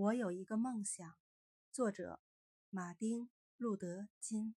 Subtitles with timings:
[0.00, 1.14] 我有一个梦想，
[1.70, 2.22] 作者
[2.70, 3.26] 马丁·
[3.58, 4.54] 路德·金。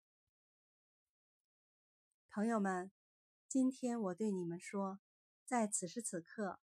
[2.30, 2.90] 朋友们，
[3.50, 5.02] 今天我对你们说，
[5.44, 6.62] 在此时此刻，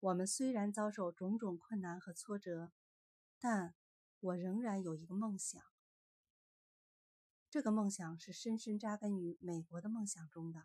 [0.00, 2.72] 我们虽然遭受种种困难和挫折，
[3.38, 3.76] 但
[4.18, 5.62] 我仍然有一个梦想。
[7.48, 10.64] 这个梦想是深深扎根于美国的梦想中的。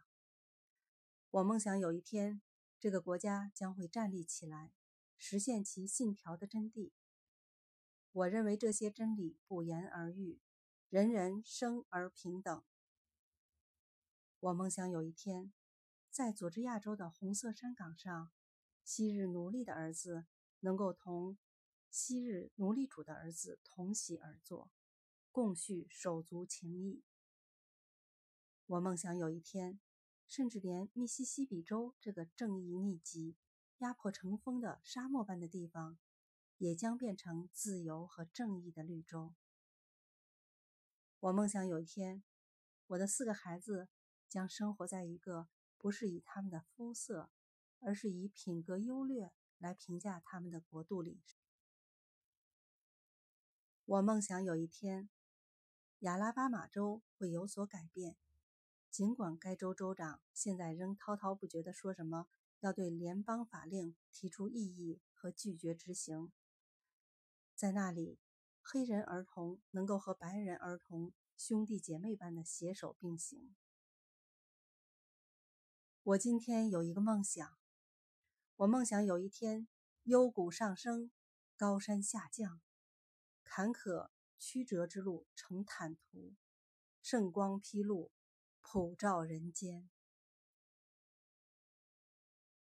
[1.30, 2.41] 我梦想有一天，
[2.80, 4.73] 这个国家将会站立起来，
[5.16, 6.91] 实现其信条的真谛。
[8.14, 10.42] 我认为这些真理不言而喻，
[10.89, 12.61] 人人生而平等。
[14.42, 15.54] 我梦想有一天，
[16.10, 18.29] 在佐治亚州的红色山岗上，
[18.84, 20.25] 昔日奴隶的儿子
[20.60, 21.37] 能够同
[21.89, 24.70] 昔日奴隶主的儿子同席而坐，
[25.32, 27.04] 共叙手足情谊。
[28.65, 29.79] 我梦想有一天，
[30.28, 33.38] 甚至连密西西比州这个正义逆极、
[33.78, 35.98] 压迫成风的沙漠般的地方。
[36.61, 39.33] 也将变成自由和正义的绿洲。
[41.20, 42.22] 我梦想有一天，
[42.86, 43.90] 我的四个孩子
[44.30, 47.32] 将生活在一个不是以他们的肤色，
[47.80, 51.20] 而是以品格优劣来评价他们的国度里。
[53.86, 55.09] 我梦想有一天，
[56.02, 58.16] 亚拉巴马州会有所改变，
[58.92, 62.28] 尽管该州州长现在仍滔滔不绝地说什么
[62.59, 66.32] 要对联邦法令提出异议和拒绝执行。
[67.62, 68.17] 在那里，
[68.64, 73.56] 黑人儿童能够和白人儿童兄弟姐妹般的携手并行。
[76.02, 77.56] 我今天有一个梦想，
[78.56, 79.67] 我梦想有一天，
[80.06, 81.12] 幽谷上升，
[81.56, 82.62] 高山下降，
[83.44, 86.34] 坎坷曲折之路成坦途，
[87.04, 88.12] 圣光披露，
[88.64, 89.88] 普照人间。